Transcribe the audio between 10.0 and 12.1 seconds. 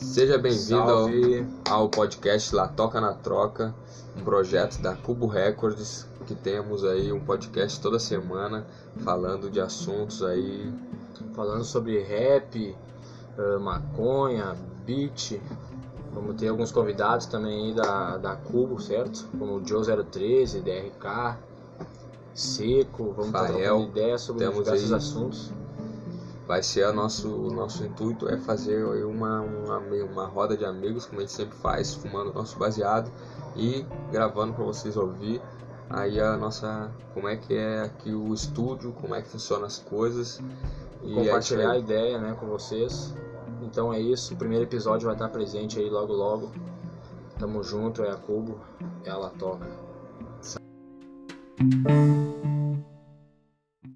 aí. Falando sobre